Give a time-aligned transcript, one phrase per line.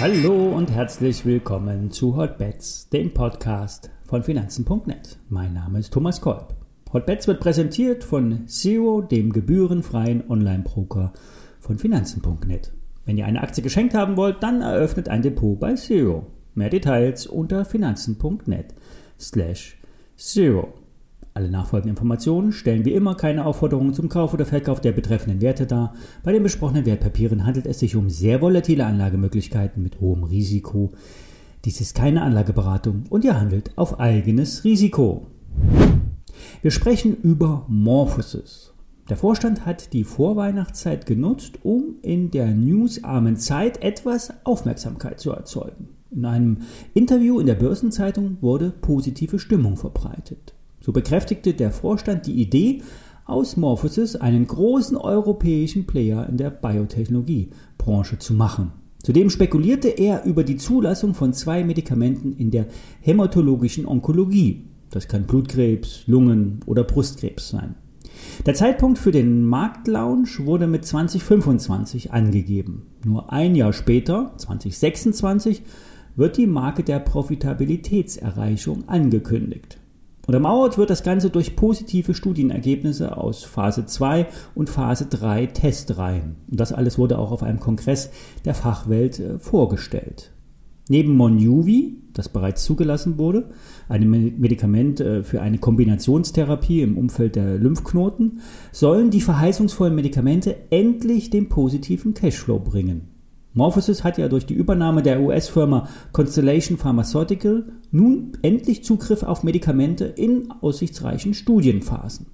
[0.00, 5.16] Hallo und herzlich willkommen zu Hotbets, dem Podcast von Finanzen.net.
[5.30, 6.54] Mein Name ist Thomas Kolb.
[6.92, 11.14] Hotbets wird präsentiert von Zero, dem gebührenfreien Online-Broker
[11.58, 12.72] von Finanzen.net.
[13.06, 16.26] Wenn ihr eine Aktie geschenkt haben wollt, dann eröffnet ein Depot bei Zero.
[16.54, 18.74] Mehr Details unter finanzen.net
[19.18, 19.78] slash
[20.16, 20.74] Zero.
[21.36, 25.66] Alle nachfolgenden Informationen stellen wie immer keine Aufforderungen zum Kauf oder Verkauf der betreffenden Werte
[25.66, 25.92] dar.
[26.22, 30.92] Bei den besprochenen Wertpapieren handelt es sich um sehr volatile Anlagemöglichkeiten mit hohem Risiko.
[31.64, 35.26] Dies ist keine Anlageberatung und ihr handelt auf eigenes Risiko.
[36.62, 38.72] Wir sprechen über Morphosis.
[39.08, 45.88] Der Vorstand hat die Vorweihnachtszeit genutzt, um in der newsarmen Zeit etwas Aufmerksamkeit zu erzeugen.
[46.12, 46.58] In einem
[46.94, 50.53] Interview in der Börsenzeitung wurde positive Stimmung verbreitet.
[50.84, 52.82] So bekräftigte der Vorstand die Idee,
[53.24, 58.72] aus Morphosis einen großen europäischen Player in der Biotechnologiebranche zu machen.
[59.02, 62.66] Zudem spekulierte er über die Zulassung von zwei Medikamenten in der
[63.00, 64.66] hämatologischen Onkologie.
[64.90, 67.76] Das kann Blutkrebs, Lungen oder Brustkrebs sein.
[68.44, 72.88] Der Zeitpunkt für den Marktlaunch wurde mit 2025 angegeben.
[73.06, 75.62] Nur ein Jahr später, 2026,
[76.14, 79.78] wird die Marke der Profitabilitätserreichung angekündigt.
[80.26, 86.36] Untermauert wird das Ganze durch positive Studienergebnisse aus Phase 2 und Phase 3 Testreihen.
[86.50, 88.10] Und das alles wurde auch auf einem Kongress
[88.44, 90.30] der Fachwelt äh, vorgestellt.
[90.88, 93.50] Neben Monjuvi, das bereits zugelassen wurde,
[93.88, 101.30] einem Medikament äh, für eine Kombinationstherapie im Umfeld der Lymphknoten, sollen die verheißungsvollen Medikamente endlich
[101.30, 103.13] den positiven Cashflow bringen.
[103.54, 110.06] Morphosis hat ja durch die Übernahme der US-Firma Constellation Pharmaceutical nun endlich Zugriff auf Medikamente
[110.06, 112.26] in aussichtsreichen Studienphasen.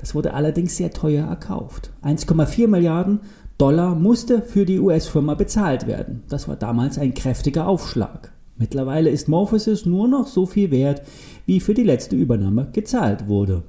[0.00, 1.92] Das wurde allerdings sehr teuer erkauft.
[2.02, 3.20] 1,4 Milliarden
[3.56, 6.24] Dollar musste für die US-Firma bezahlt werden.
[6.28, 8.32] Das war damals ein kräftiger Aufschlag.
[8.58, 11.00] Mittlerweile ist Morphosis nur noch so viel wert,
[11.46, 13.62] wie für die letzte Übernahme gezahlt wurde.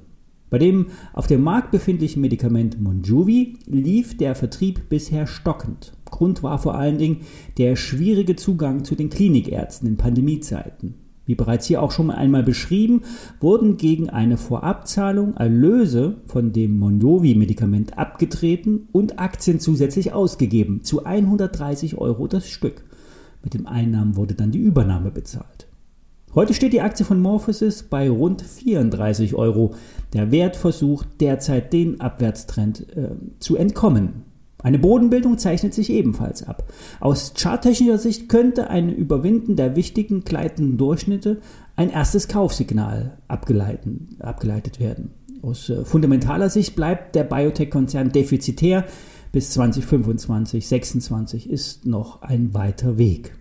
[0.50, 5.94] Bei dem auf dem Markt befindlichen Medikament Monjuvi lief der Vertrieb bisher stockend.
[6.12, 7.22] Grund war vor allen Dingen
[7.58, 10.94] der schwierige Zugang zu den Klinikärzten in Pandemiezeiten.
[11.24, 13.02] Wie bereits hier auch schon einmal beschrieben,
[13.40, 21.98] wurden gegen eine Vorabzahlung Erlöse von dem Monjovi-Medikament abgetreten und Aktien zusätzlich ausgegeben, zu 130
[21.98, 22.84] Euro das Stück.
[23.42, 25.68] Mit den Einnahmen wurde dann die Übernahme bezahlt.
[26.34, 29.74] Heute steht die Aktie von Morphosis bei rund 34 Euro.
[30.14, 34.31] Der Wert versucht derzeit den Abwärtstrend äh, zu entkommen.
[34.62, 36.64] Eine Bodenbildung zeichnet sich ebenfalls ab.
[37.00, 41.40] Aus charttechnischer Sicht könnte ein Überwinden der wichtigen gleitenden Durchschnitte
[41.76, 45.10] ein erstes Kaufsignal abgeleitet werden.
[45.42, 48.84] Aus äh, fundamentaler Sicht bleibt der Biotech-Konzern defizitär.
[49.32, 53.34] Bis 2025, 2026 ist noch ein weiter Weg.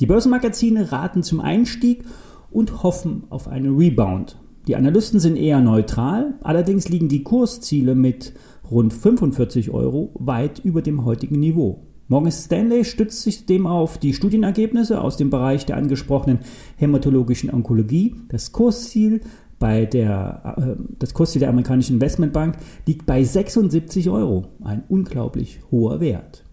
[0.00, 2.04] Die Börsenmagazine raten zum Einstieg
[2.50, 4.36] und hoffen auf einen Rebound.
[4.66, 8.34] Die Analysten sind eher neutral, allerdings liegen die Kursziele mit
[8.70, 11.84] rund 45 Euro weit über dem heutigen Niveau.
[12.08, 16.38] Morgan Stanley stützt sich dem auf die Studienergebnisse aus dem Bereich der angesprochenen
[16.76, 18.14] hämatologischen Onkologie.
[18.28, 19.20] Das Kursziel
[19.58, 24.46] bei der, äh, das Kursziel der amerikanischen Investmentbank liegt bei 76 Euro.
[24.64, 26.44] Ein unglaublich hoher Wert.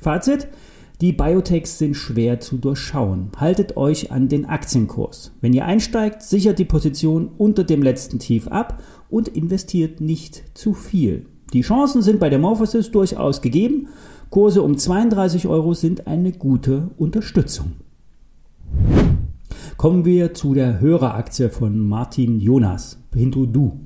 [0.00, 0.48] Fazit.
[1.00, 3.32] Die Biotechs sind schwer zu durchschauen.
[3.36, 5.32] Haltet euch an den Aktienkurs.
[5.40, 8.80] Wenn ihr einsteigt, sichert die Position unter dem letzten Tief ab
[9.10, 11.26] und investiert nicht zu viel.
[11.54, 13.86] Die Chancen sind bei der Morphosis durchaus gegeben.
[14.28, 17.74] Kurse um 32 Euro sind eine gute Unterstützung.
[19.76, 23.78] Kommen wir zu der Höreraktie von Martin Jonas, Pinduoduo.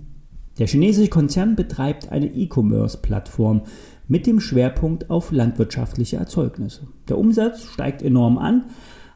[0.58, 3.64] Der chinesische Konzern betreibt eine E-Commerce-Plattform
[4.06, 6.86] mit dem Schwerpunkt auf landwirtschaftliche Erzeugnisse.
[7.10, 8.64] Der Umsatz steigt enorm an,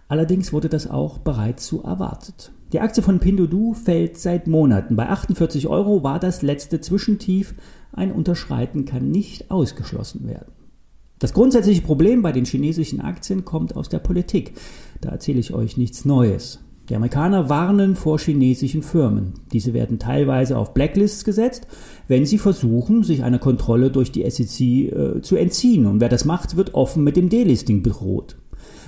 [0.08, 2.52] allerdings wurde das auch bereits so erwartet.
[2.72, 4.96] Die Aktie von Pinduoduo fällt seit Monaten.
[4.96, 7.54] Bei 48 Euro war das letzte Zwischentief.
[7.92, 10.52] Ein Unterschreiten kann nicht ausgeschlossen werden.
[11.18, 14.54] Das grundsätzliche Problem bei den chinesischen Aktien kommt aus der Politik.
[15.00, 16.58] Da erzähle ich euch nichts Neues.
[16.88, 19.34] Die Amerikaner warnen vor chinesischen Firmen.
[19.52, 21.68] Diese werden teilweise auf Blacklists gesetzt,
[22.08, 25.86] wenn sie versuchen, sich einer Kontrolle durch die SEC äh, zu entziehen.
[25.86, 28.36] Und wer das macht, wird offen mit dem Delisting bedroht.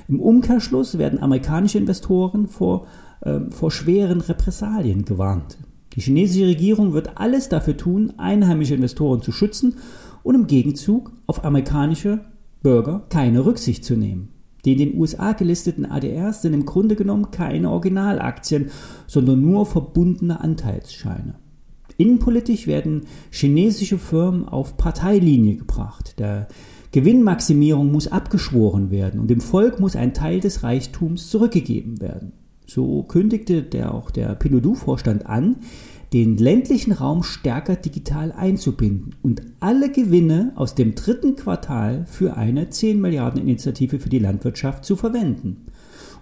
[0.08, 2.86] Im Umkehrschluss werden amerikanische Investoren vor,
[3.20, 5.56] äh, vor schweren Repressalien gewarnt.
[5.94, 9.76] Die chinesische Regierung wird alles dafür tun, einheimische Investoren zu schützen
[10.22, 12.20] und im Gegenzug auf amerikanische
[12.62, 14.30] Bürger keine Rücksicht zu nehmen.
[14.64, 18.70] Die in den USA gelisteten ADRs sind im Grunde genommen keine Originalaktien,
[19.06, 21.34] sondern nur verbundene Anteilsscheine.
[21.96, 26.18] Innenpolitisch werden chinesische Firmen auf Parteilinie gebracht.
[26.18, 26.48] Der
[26.90, 32.32] Gewinnmaximierung muss abgeschworen werden und dem Volk muss ein Teil des Reichtums zurückgegeben werden.
[32.66, 35.56] So kündigte der, auch der Pinodou-Vorstand an,
[36.12, 42.70] den ländlichen Raum stärker digital einzubinden und alle Gewinne aus dem dritten Quartal für eine
[42.70, 45.66] 10 Milliarden Initiative für die Landwirtschaft zu verwenden.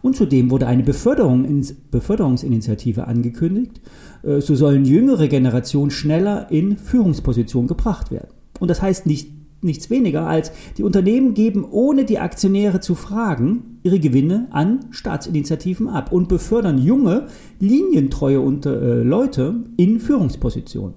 [0.00, 3.80] Und zudem wurde eine Beförderung, Beförderungsinitiative angekündigt.
[4.22, 8.30] Äh, so sollen jüngere Generationen schneller in Führungspositionen gebracht werden.
[8.58, 9.30] Und das heißt nicht
[9.64, 15.88] nichts weniger als die Unternehmen geben, ohne die Aktionäre zu fragen, ihre Gewinne an Staatsinitiativen
[15.88, 20.94] ab und befördern junge, linientreue unter, äh, Leute in Führungspositionen.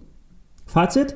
[0.66, 1.16] Fazit?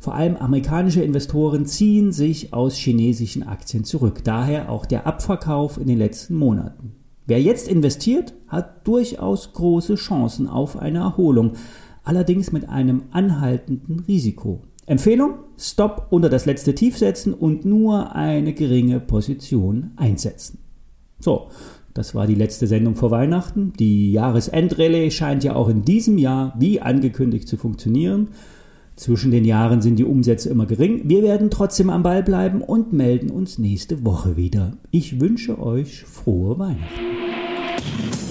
[0.00, 4.22] Vor allem amerikanische Investoren ziehen sich aus chinesischen Aktien zurück.
[4.22, 6.92] Daher auch der Abverkauf in den letzten Monaten.
[7.26, 11.54] Wer jetzt investiert, hat durchaus große Chancen auf eine Erholung,
[12.04, 14.62] allerdings mit einem anhaltenden Risiko.
[14.86, 15.34] Empfehlung?
[15.58, 20.60] Stop unter das letzte Tief setzen und nur eine geringe Position einsetzen.
[21.20, 21.48] So,
[21.94, 23.72] das war die letzte Sendung vor Weihnachten.
[23.78, 28.28] Die Jahresendrallye scheint ja auch in diesem Jahr wie angekündigt zu funktionieren.
[28.94, 31.02] Zwischen den Jahren sind die Umsätze immer gering.
[31.08, 34.76] Wir werden trotzdem am Ball bleiben und melden uns nächste Woche wieder.
[34.90, 38.27] Ich wünsche euch frohe Weihnachten.